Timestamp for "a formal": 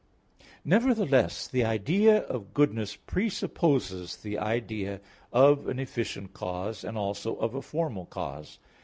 7.53-8.07